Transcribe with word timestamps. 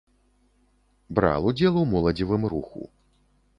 Браў 1.19 1.51
удзел 1.51 1.77
у 1.83 1.85
моладзевым 1.93 2.43
руху. 2.57 2.81